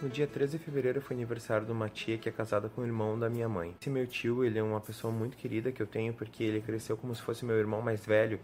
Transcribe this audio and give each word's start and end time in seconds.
No 0.00 0.08
dia 0.08 0.28
13 0.28 0.58
de 0.58 0.64
fevereiro 0.64 1.00
foi 1.00 1.16
aniversário 1.16 1.66
de 1.66 1.72
uma 1.72 1.88
tia 1.88 2.16
que 2.16 2.28
é 2.28 2.32
casada 2.32 2.68
com 2.68 2.82
o 2.82 2.86
irmão 2.86 3.18
da 3.18 3.28
minha 3.28 3.48
mãe. 3.48 3.74
Esse 3.80 3.90
meu 3.90 4.06
tio, 4.06 4.44
ele 4.44 4.56
é 4.56 4.62
uma 4.62 4.80
pessoa 4.80 5.12
muito 5.12 5.36
querida 5.36 5.72
que 5.72 5.82
eu 5.82 5.88
tenho 5.88 6.14
porque 6.14 6.44
ele 6.44 6.60
cresceu 6.60 6.96
como 6.96 7.12
se 7.16 7.20
fosse 7.20 7.44
meu 7.44 7.56
irmão 7.56 7.82
mais 7.82 8.06
velho. 8.06 8.38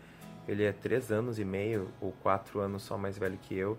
Ele 0.48 0.64
é 0.64 0.72
três 0.72 1.12
anos 1.12 1.38
e 1.38 1.44
meio 1.44 1.88
ou 2.00 2.10
quatro 2.10 2.58
anos 2.58 2.82
só 2.82 2.98
mais 2.98 3.16
velho 3.16 3.38
que 3.40 3.56
eu. 3.56 3.78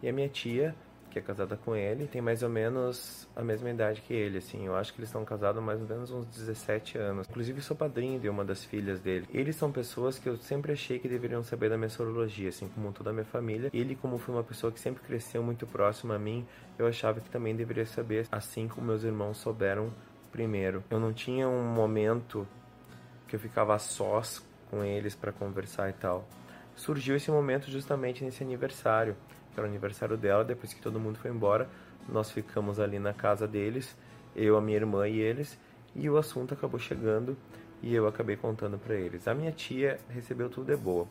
E 0.00 0.08
a 0.08 0.12
minha 0.12 0.28
tia, 0.28 0.72
que 1.16 1.20
é 1.20 1.22
casada 1.22 1.56
com 1.56 1.74
ele, 1.74 2.06
tem 2.06 2.20
mais 2.20 2.42
ou 2.42 2.50
menos 2.50 3.26
a 3.34 3.42
mesma 3.42 3.70
idade 3.70 4.02
que 4.02 4.12
ele, 4.12 4.36
assim. 4.36 4.66
Eu 4.66 4.76
acho 4.76 4.92
que 4.92 5.00
eles 5.00 5.08
estão 5.08 5.24
casados 5.24 5.62
mais 5.62 5.80
ou 5.80 5.88
menos 5.88 6.10
uns 6.10 6.26
17 6.26 6.98
anos. 6.98 7.26
Inclusive, 7.28 7.62
sou 7.62 7.74
padrinho 7.74 8.20
de 8.20 8.28
uma 8.28 8.44
das 8.44 8.62
filhas 8.62 9.00
dele. 9.00 9.26
Eles 9.32 9.56
são 9.56 9.72
pessoas 9.72 10.18
que 10.18 10.28
eu 10.28 10.36
sempre 10.36 10.72
achei 10.72 10.98
que 10.98 11.08
deveriam 11.08 11.42
saber 11.42 11.70
da 11.70 11.78
minha 11.78 11.88
sorologia, 11.88 12.50
assim 12.50 12.68
como 12.68 12.92
toda 12.92 13.10
a 13.10 13.12
minha 13.14 13.24
família. 13.24 13.70
Ele, 13.72 13.94
como 13.94 14.18
foi 14.18 14.34
uma 14.34 14.44
pessoa 14.44 14.70
que 14.70 14.78
sempre 14.78 15.02
cresceu 15.02 15.42
muito 15.42 15.66
próximo 15.66 16.12
a 16.12 16.18
mim, 16.18 16.46
eu 16.78 16.86
achava 16.86 17.18
que 17.18 17.30
também 17.30 17.56
deveria 17.56 17.86
saber, 17.86 18.26
assim 18.30 18.68
como 18.68 18.88
meus 18.88 19.02
irmãos 19.02 19.38
souberam 19.38 19.90
primeiro. 20.30 20.84
Eu 20.90 21.00
não 21.00 21.14
tinha 21.14 21.48
um 21.48 21.64
momento 21.64 22.46
que 23.26 23.36
eu 23.36 23.40
ficava 23.40 23.78
sós 23.78 24.44
com 24.70 24.84
eles 24.84 25.14
para 25.14 25.32
conversar 25.32 25.88
e 25.88 25.94
tal. 25.94 26.28
Surgiu 26.76 27.16
esse 27.16 27.30
momento 27.30 27.70
justamente 27.70 28.22
nesse 28.22 28.44
aniversário 28.44 29.16
que 29.56 29.60
era 29.60 29.66
o 29.66 29.70
aniversário 29.70 30.18
dela, 30.18 30.44
depois 30.44 30.74
que 30.74 30.82
todo 30.82 31.00
mundo 31.00 31.18
foi 31.18 31.30
embora, 31.30 31.66
nós 32.06 32.30
ficamos 32.30 32.78
ali 32.78 32.98
na 32.98 33.14
casa 33.14 33.48
deles, 33.48 33.96
eu, 34.36 34.54
a 34.54 34.60
minha 34.60 34.76
irmã 34.76 35.08
e 35.08 35.18
eles, 35.18 35.58
e 35.94 36.10
o 36.10 36.18
assunto 36.18 36.52
acabou 36.52 36.78
chegando 36.78 37.34
e 37.82 37.94
eu 37.94 38.06
acabei 38.06 38.36
contando 38.36 38.78
para 38.78 38.94
eles. 38.94 39.26
A 39.26 39.34
minha 39.34 39.50
tia 39.50 39.98
recebeu 40.10 40.50
tudo 40.50 40.66
de 40.66 40.76
boa, 40.76 41.08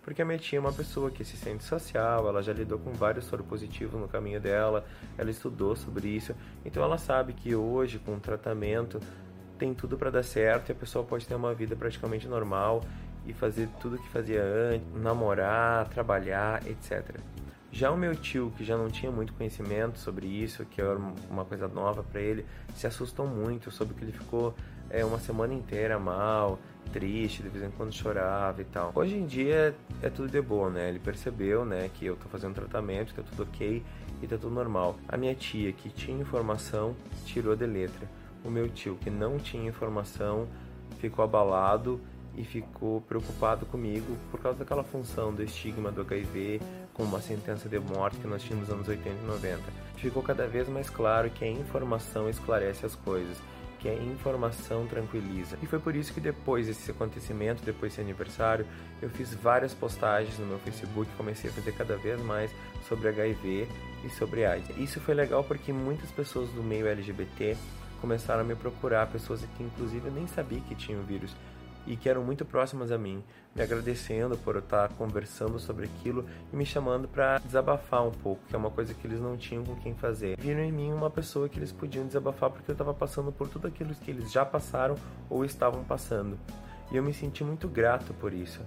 porque 0.00 0.22
a 0.22 0.24
minha 0.24 0.38
tia 0.38 0.58
é 0.58 0.60
uma 0.60 0.72
pessoa 0.72 1.10
que 1.10 1.24
se 1.24 1.36
sente 1.36 1.64
social, 1.64 2.28
ela 2.28 2.40
já 2.40 2.52
lidou 2.52 2.78
com 2.78 2.92
vários 2.92 3.24
soro 3.24 3.42
positivos 3.42 4.00
no 4.00 4.06
caminho 4.06 4.40
dela, 4.40 4.86
ela 5.18 5.30
estudou 5.30 5.74
sobre 5.74 6.06
isso, 6.06 6.36
então 6.64 6.84
ela 6.84 6.98
sabe 6.98 7.32
que 7.32 7.52
hoje 7.52 7.98
com 7.98 8.14
o 8.14 8.20
tratamento 8.20 9.00
tem 9.58 9.74
tudo 9.74 9.98
para 9.98 10.08
dar 10.08 10.22
certo 10.22 10.68
e 10.68 10.72
a 10.72 10.74
pessoa 10.76 11.04
pode 11.04 11.26
ter 11.26 11.34
uma 11.34 11.52
vida 11.52 11.74
praticamente 11.74 12.28
normal 12.28 12.80
e 13.26 13.32
fazer 13.32 13.68
tudo 13.80 13.96
o 13.96 13.98
que 13.98 14.08
fazia 14.08 14.42
antes, 14.42 14.86
namorar, 15.02 15.88
trabalhar, 15.88 16.66
etc. 16.66 17.18
Já 17.70 17.90
o 17.90 17.96
meu 17.96 18.16
tio, 18.16 18.52
que 18.56 18.64
já 18.64 18.76
não 18.76 18.88
tinha 18.88 19.12
muito 19.12 19.32
conhecimento 19.34 19.98
sobre 19.98 20.26
isso, 20.26 20.64
que 20.64 20.80
era 20.80 20.98
uma 21.30 21.44
coisa 21.44 21.68
nova 21.68 22.02
para 22.02 22.20
ele, 22.20 22.46
se 22.74 22.86
assustou 22.86 23.26
muito, 23.26 23.70
soube 23.70 23.92
que 23.92 24.04
ele 24.04 24.12
ficou 24.12 24.54
é, 24.88 25.04
uma 25.04 25.18
semana 25.18 25.52
inteira 25.52 25.98
mal, 25.98 26.58
triste, 26.92 27.42
de 27.42 27.48
vez 27.50 27.64
em 27.64 27.70
quando 27.70 27.92
chorava 27.92 28.60
e 28.62 28.64
tal. 28.64 28.90
Hoje 28.94 29.16
em 29.16 29.26
dia 29.26 29.74
é 30.02 30.08
tudo 30.08 30.28
de 30.28 30.40
boa, 30.40 30.70
né? 30.70 30.88
Ele 30.88 30.98
percebeu, 30.98 31.64
né, 31.64 31.90
que 31.92 32.06
eu 32.06 32.16
tô 32.16 32.28
fazendo 32.28 32.54
tratamento, 32.54 33.14
que 33.14 33.22
tá 33.22 33.28
tudo 33.28 33.42
ok 33.42 33.82
e 34.22 34.26
tá 34.26 34.36
tudo 34.38 34.54
normal. 34.54 34.96
A 35.06 35.16
minha 35.16 35.34
tia, 35.34 35.72
que 35.72 35.90
tinha 35.90 36.18
informação, 36.18 36.96
tirou 37.26 37.54
de 37.54 37.66
letra. 37.66 38.08
O 38.44 38.50
meu 38.50 38.68
tio, 38.68 38.96
que 38.96 39.10
não 39.10 39.36
tinha 39.36 39.68
informação, 39.68 40.48
ficou 40.98 41.24
abalado 41.24 42.00
e 42.38 42.44
ficou 42.44 43.00
preocupado 43.00 43.66
comigo 43.66 44.16
por 44.30 44.40
causa 44.40 44.60
daquela 44.60 44.84
função 44.84 45.34
do 45.34 45.42
estigma 45.42 45.90
do 45.90 46.02
HIV 46.02 46.60
com 46.94 47.02
uma 47.02 47.20
sentença 47.20 47.68
de 47.68 47.78
morte 47.80 48.18
que 48.18 48.28
nós 48.28 48.42
tínhamos 48.42 48.68
nos 48.68 48.76
anos 48.76 48.88
80 48.88 49.08
e 49.10 49.26
90. 49.26 49.62
Ficou 49.96 50.22
cada 50.22 50.46
vez 50.46 50.68
mais 50.68 50.88
claro 50.88 51.28
que 51.30 51.44
a 51.44 51.50
informação 51.50 52.30
esclarece 52.30 52.86
as 52.86 52.94
coisas, 52.94 53.36
que 53.80 53.88
a 53.88 53.94
informação 53.94 54.86
tranquiliza. 54.86 55.58
E 55.60 55.66
foi 55.66 55.80
por 55.80 55.96
isso 55.96 56.14
que 56.14 56.20
depois 56.20 56.68
desse 56.68 56.90
acontecimento, 56.92 57.64
depois 57.64 57.92
desse 57.92 58.00
aniversário, 58.00 58.64
eu 59.02 59.10
fiz 59.10 59.34
várias 59.34 59.74
postagens 59.74 60.38
no 60.38 60.46
meu 60.46 60.58
Facebook, 60.60 61.10
comecei 61.16 61.50
a 61.50 61.52
fazer 61.52 61.72
cada 61.72 61.96
vez 61.96 62.20
mais 62.22 62.52
sobre 62.88 63.08
HIV 63.08 63.68
e 64.04 64.10
sobre 64.10 64.44
AIDS. 64.44 64.76
Isso 64.76 65.00
foi 65.00 65.14
legal 65.14 65.42
porque 65.42 65.72
muitas 65.72 66.10
pessoas 66.12 66.48
do 66.50 66.62
meio 66.62 66.86
LGBT 66.86 67.56
começaram 68.00 68.42
a 68.42 68.44
me 68.44 68.54
procurar, 68.54 69.08
pessoas 69.08 69.40
que 69.56 69.62
inclusive 69.62 70.06
eu 70.06 70.12
nem 70.12 70.28
sabia 70.28 70.60
que 70.60 70.74
tinham 70.76 71.02
vírus 71.02 71.34
e 71.88 71.96
que 71.96 72.08
eram 72.08 72.22
muito 72.22 72.44
próximas 72.44 72.92
a 72.92 72.98
mim, 72.98 73.24
me 73.56 73.62
agradecendo 73.62 74.36
por 74.36 74.54
eu 74.54 74.60
estar 74.60 74.90
conversando 74.90 75.58
sobre 75.58 75.86
aquilo 75.86 76.26
e 76.52 76.56
me 76.56 76.66
chamando 76.66 77.08
para 77.08 77.38
desabafar 77.38 78.06
um 78.06 78.10
pouco, 78.10 78.42
que 78.46 78.54
é 78.54 78.58
uma 78.58 78.70
coisa 78.70 78.92
que 78.92 79.06
eles 79.06 79.18
não 79.18 79.38
tinham 79.38 79.64
com 79.64 79.74
quem 79.76 79.94
fazer. 79.94 80.38
Viram 80.38 80.60
em 80.60 80.70
mim 80.70 80.92
uma 80.92 81.08
pessoa 81.08 81.48
que 81.48 81.58
eles 81.58 81.72
podiam 81.72 82.06
desabafar 82.06 82.50
porque 82.50 82.70
eu 82.70 82.74
estava 82.74 82.92
passando 82.92 83.32
por 83.32 83.48
tudo 83.48 83.66
aquilo 83.66 83.94
que 83.94 84.10
eles 84.10 84.30
já 84.30 84.44
passaram 84.44 84.96
ou 85.30 85.46
estavam 85.46 85.82
passando. 85.82 86.38
E 86.92 86.96
eu 86.96 87.02
me 87.02 87.14
senti 87.14 87.42
muito 87.42 87.66
grato 87.66 88.12
por 88.14 88.34
isso. 88.34 88.60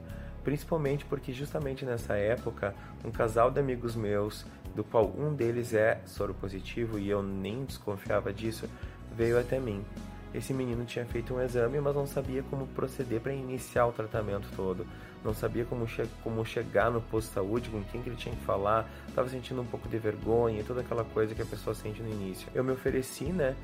Principalmente 0.43 1.05
porque 1.05 1.31
justamente 1.31 1.85
nessa 1.85 2.15
época, 2.15 2.73
um 3.05 3.11
casal 3.11 3.51
de 3.51 3.59
amigos 3.59 3.95
meus, 3.95 4.47
do 4.75 4.83
qual 4.83 5.13
um 5.15 5.31
deles 5.31 5.75
é 5.75 6.01
soro 6.05 6.33
positivo 6.33 6.97
e 6.97 7.07
eu 7.07 7.21
nem 7.21 7.63
desconfiava 7.65 8.33
disso, 8.33 8.67
veio 9.15 9.39
até 9.39 9.59
mim 9.59 9.85
esse 10.33 10.53
menino 10.53 10.85
tinha 10.85 11.05
feito 11.05 11.33
um 11.33 11.41
exame, 11.41 11.79
mas 11.81 11.93
não 11.93 12.07
sabia 12.07 12.41
como 12.43 12.65
proceder 12.67 13.19
para 13.19 13.33
iniciar 13.33 13.85
o 13.85 13.91
tratamento 13.91 14.47
todo. 14.55 14.85
Não 15.23 15.33
sabia 15.33 15.65
como, 15.65 15.87
che 15.87 16.07
como 16.23 16.45
chegar 16.45 16.89
no 16.89 17.01
posto 17.01 17.27
de 17.27 17.33
saúde, 17.33 17.69
com 17.69 17.83
quem 17.83 18.01
que 18.01 18.09
ele 18.09 18.15
tinha 18.15 18.33
que 18.33 18.43
falar. 18.43 18.89
Estava 19.07 19.27
sentindo 19.29 19.61
um 19.61 19.65
pouco 19.65 19.89
de 19.89 19.97
vergonha 19.97 20.63
toda 20.63 20.81
aquela 20.81 21.03
coisa 21.03 21.35
que 21.35 21.41
a 21.41 21.45
pessoa 21.45 21.75
sente 21.75 22.01
no 22.01 22.09
início. 22.09 22.47
Eu 22.55 22.63
me 22.63 22.71
ofereci, 22.71 23.25
né, 23.25 23.55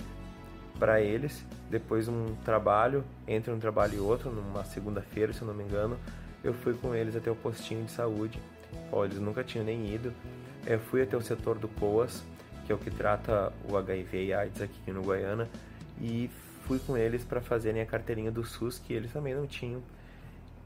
para 0.78 1.02
eles, 1.02 1.44
depois 1.70 2.06
de 2.06 2.12
um 2.12 2.36
trabalho, 2.46 3.04
entre 3.28 3.52
um 3.52 3.60
trabalho 3.60 3.96
e 3.96 4.00
outro, 4.00 4.30
numa 4.30 4.64
segunda-feira, 4.64 5.34
se 5.34 5.42
eu 5.42 5.48
não 5.48 5.54
me 5.54 5.64
engano, 5.64 5.98
eu 6.44 6.54
fui 6.54 6.74
com 6.74 6.94
eles 6.94 7.16
até 7.16 7.32
o 7.32 7.36
postinho 7.36 7.84
de 7.86 7.92
saúde. 7.92 8.40
Pô, 8.92 9.04
eles 9.04 9.20
nunca 9.20 9.44
tinham 9.44 9.66
nem 9.66 9.94
ido. 9.94 10.14
Eu 10.66 10.80
fui 10.80 11.02
até 11.02 11.16
o 11.18 11.22
setor 11.22 11.58
do 11.58 11.68
COAS, 11.68 12.24
que 12.66 12.72
é 12.72 12.76
o 12.76 12.78
que 12.78 12.92
trata 12.92 13.52
o 13.70 13.78
HIV 13.78 14.26
e 14.26 14.34
AIDS 14.34 14.62
aqui 14.62 14.92
no 14.92 15.02
Guiana, 15.02 15.48
e 16.00 16.30
fui 16.68 16.80
com 16.80 16.98
eles 16.98 17.24
para 17.24 17.40
fazerem 17.40 17.82
a 17.82 17.86
carteirinha 17.86 18.30
do 18.30 18.44
SUS, 18.44 18.78
que 18.78 18.94
eles 18.94 19.12
também 19.14 19.34
não 19.34 19.48
tinham. 19.48 19.82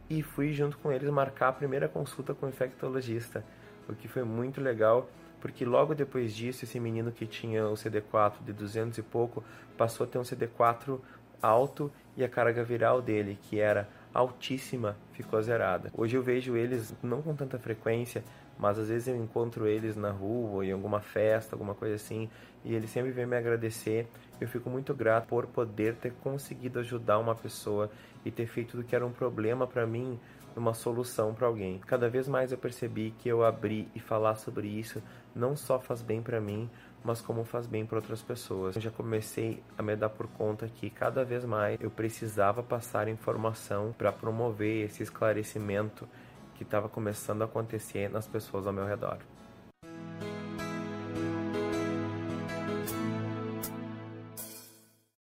E 0.10 0.24
fui 0.24 0.52
junto 0.52 0.78
com 0.80 0.92
eles 0.92 1.08
marcar 1.12 1.50
a 1.50 1.54
primeira 1.54 1.88
consulta 1.88 2.34
com 2.34 2.48
o 2.48 2.50
infectologista, 2.50 3.46
o 3.88 3.94
que 3.94 4.08
foi 4.08 4.24
muito 4.24 4.60
legal, 4.60 5.08
porque 5.40 5.64
logo 5.64 5.94
depois 5.94 6.36
disso, 6.36 6.66
esse 6.66 6.80
menino 6.80 7.12
que 7.12 7.28
tinha 7.28 7.68
o 7.68 7.74
CD4 7.74 8.44
de 8.44 8.52
200 8.52 8.98
e 8.98 9.04
pouco 9.04 9.44
passou 9.78 10.06
a 10.06 10.10
ter 10.10 10.18
um 10.18 10.24
CD4 10.24 11.00
alto 11.42 11.92
e 12.18 12.24
a 12.24 12.30
carga 12.30 12.64
viral 12.64 13.02
dele, 13.02 13.38
que 13.44 13.60
era 13.60 13.88
altíssima, 14.14 14.98
ficou 15.14 15.42
zerada. 15.42 15.92
Hoje 15.96 16.18
eu 16.18 16.24
vejo 16.24 16.56
eles 16.56 16.94
não 17.02 17.22
com 17.22 17.36
tanta 17.36 17.58
frequência, 17.58 18.24
mas 18.58 18.78
às 18.78 18.90
vezes 18.90 19.08
eu 19.08 19.16
encontro 19.16 19.68
eles 19.68 19.96
na 19.96 20.12
rua, 20.12 20.66
em 20.66 20.72
alguma 20.72 21.00
festa, 21.00 21.56
alguma 21.56 21.74
coisa 21.74 21.96
assim, 21.96 22.30
e 22.64 22.74
eles 22.76 22.90
sempre 22.90 23.12
vêm 23.12 23.26
me 23.26 23.38
agradecer. 23.38 24.08
Eu 24.40 24.48
fico 24.48 24.70
muito 24.70 24.94
grato 24.94 25.28
por 25.28 25.48
poder 25.48 25.96
ter 25.96 26.14
conseguido 26.22 26.80
ajudar 26.80 27.18
uma 27.20 27.36
pessoa 27.36 27.90
e 28.24 28.32
ter 28.32 28.46
feito 28.46 28.78
do 28.78 28.84
que 28.84 28.96
era 28.96 29.06
um 29.06 29.12
problema 29.12 29.66
para 29.66 29.86
mim 29.86 30.20
uma 30.56 30.74
solução 30.74 31.34
para 31.34 31.48
alguém. 31.48 31.80
Cada 31.80 32.10
vez 32.10 32.28
mais 32.28 32.52
eu 32.52 32.58
percebi 32.58 33.14
que 33.18 33.30
eu 33.30 33.44
abrir 33.44 33.88
e 33.96 34.00
falar 34.00 34.36
sobre 34.36 34.68
isso 34.68 35.02
não 35.34 35.56
só 35.56 35.80
faz 35.80 36.02
bem 36.02 36.22
para 36.22 36.42
mim, 36.42 36.70
mas 37.04 37.22
como 37.22 37.44
faz 37.44 37.66
bem 37.66 37.86
para 37.86 37.98
outras 37.98 38.22
pessoas. 38.22 38.76
Eu 38.76 38.82
já 38.82 38.92
comecei 38.92 39.62
a 39.78 39.84
me 39.84 39.96
dar 39.96 40.10
por 40.10 40.28
conta 40.28 40.68
que 40.68 40.90
cada 40.90 41.24
vez 41.24 41.44
mais 41.46 41.80
eu 41.82 41.90
precisava 41.90 42.62
passar 42.62 43.08
informação 43.08 43.94
para 43.98 44.12
promover 44.12 44.86
esse 44.86 45.02
esclarecimento 45.04 46.08
que 46.56 46.64
estava 46.64 46.88
começando 46.88 47.42
a 47.42 47.46
acontecer 47.46 48.10
nas 48.10 48.28
pessoas 48.28 48.68
ao 48.68 48.74
meu 48.74 48.86
redor. 48.86 49.18